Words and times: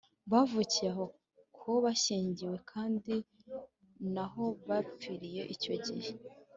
bavukiye 0.31 0.89
aho 1.61 1.73
bashyingiwe 1.85 2.55
kandi 2.71 3.13
naho 4.13 4.43
bapfiriye 4.67 5.41
icyo 5.53 5.73
gihe 5.85 6.11